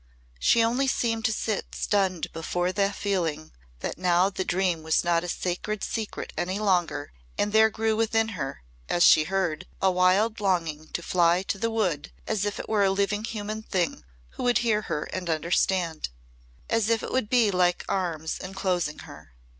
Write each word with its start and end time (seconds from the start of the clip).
She 0.39 0.63
only 0.63 0.87
seemed 0.87 1.25
to 1.25 1.31
sit 1.31 1.75
stunned 1.75 2.33
before 2.33 2.71
the 2.71 2.91
feeling 2.91 3.51
that 3.81 3.99
now 3.99 4.31
the 4.31 4.43
dream 4.43 4.81
was 4.81 5.03
not 5.03 5.23
a 5.23 5.27
sacred 5.29 5.83
secret 5.83 6.33
any 6.35 6.57
longer 6.57 7.13
and 7.37 7.53
there 7.53 7.69
grew 7.69 7.95
within 7.95 8.29
her, 8.29 8.63
as 8.89 9.03
she 9.03 9.25
heard, 9.25 9.67
a 9.79 9.91
wild 9.91 10.39
longing 10.39 10.87
to 10.93 11.03
fly 11.03 11.43
to 11.43 11.59
the 11.59 11.69
Wood 11.69 12.11
as 12.25 12.45
if 12.45 12.57
it 12.59 12.67
were 12.67 12.83
a 12.83 12.89
living 12.89 13.23
human 13.25 13.61
thing 13.61 14.03
who 14.29 14.41
would 14.43 14.57
hear 14.65 14.81
her 14.81 15.03
and 15.13 15.29
understand 15.29 16.09
as 16.67 16.89
if 16.89 17.03
it 17.03 17.11
would 17.11 17.29
be 17.29 17.51
like 17.51 17.85
arms 17.87 18.39
enclosing 18.39 18.97
her. 19.05 19.35